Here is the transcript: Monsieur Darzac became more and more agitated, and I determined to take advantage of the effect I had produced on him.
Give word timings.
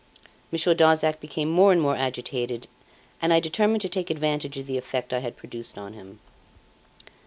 Monsieur 0.51 0.73
Darzac 0.73 1.19
became 1.19 1.47
more 1.47 1.71
and 1.71 1.79
more 1.79 1.95
agitated, 1.95 2.67
and 3.21 3.31
I 3.31 3.39
determined 3.39 3.81
to 3.83 3.87
take 3.87 4.09
advantage 4.09 4.57
of 4.57 4.65
the 4.65 4.79
effect 4.79 5.13
I 5.13 5.19
had 5.19 5.37
produced 5.37 5.77
on 5.77 5.93
him. 5.93 6.19